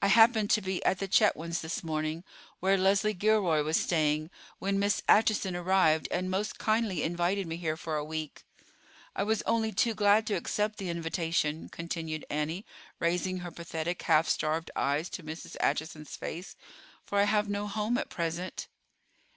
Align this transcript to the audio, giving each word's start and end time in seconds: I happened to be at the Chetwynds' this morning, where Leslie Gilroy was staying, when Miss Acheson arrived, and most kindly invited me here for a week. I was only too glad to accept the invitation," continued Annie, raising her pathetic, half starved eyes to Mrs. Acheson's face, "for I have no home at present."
I 0.00 0.06
happened 0.06 0.50
to 0.50 0.60
be 0.62 0.84
at 0.84 1.00
the 1.00 1.08
Chetwynds' 1.08 1.62
this 1.62 1.82
morning, 1.82 2.22
where 2.60 2.78
Leslie 2.78 3.12
Gilroy 3.12 3.60
was 3.64 3.76
staying, 3.76 4.30
when 4.60 4.78
Miss 4.78 5.02
Acheson 5.08 5.56
arrived, 5.56 6.06
and 6.12 6.30
most 6.30 6.58
kindly 6.58 7.02
invited 7.02 7.48
me 7.48 7.56
here 7.56 7.76
for 7.76 7.96
a 7.96 8.04
week. 8.04 8.44
I 9.16 9.24
was 9.24 9.42
only 9.46 9.72
too 9.72 9.94
glad 9.94 10.28
to 10.28 10.34
accept 10.34 10.78
the 10.78 10.90
invitation," 10.90 11.68
continued 11.70 12.24
Annie, 12.30 12.66
raising 13.00 13.38
her 13.38 13.50
pathetic, 13.50 14.00
half 14.02 14.28
starved 14.28 14.70
eyes 14.76 15.08
to 15.08 15.24
Mrs. 15.24 15.56
Acheson's 15.60 16.14
face, 16.14 16.54
"for 17.04 17.18
I 17.18 17.24
have 17.24 17.48
no 17.48 17.66
home 17.66 17.98
at 17.98 18.08
present." 18.08 18.68